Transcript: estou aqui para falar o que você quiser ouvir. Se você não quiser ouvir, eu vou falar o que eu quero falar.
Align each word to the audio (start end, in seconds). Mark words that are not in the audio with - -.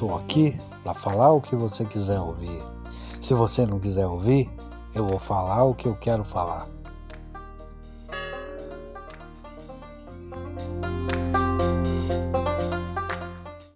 estou 0.00 0.16
aqui 0.16 0.58
para 0.82 0.94
falar 0.94 1.30
o 1.30 1.42
que 1.42 1.54
você 1.54 1.84
quiser 1.84 2.18
ouvir. 2.18 2.62
Se 3.20 3.34
você 3.34 3.66
não 3.66 3.78
quiser 3.78 4.06
ouvir, 4.06 4.50
eu 4.94 5.06
vou 5.06 5.18
falar 5.18 5.62
o 5.64 5.74
que 5.74 5.86
eu 5.86 5.94
quero 5.94 6.24
falar. 6.24 6.66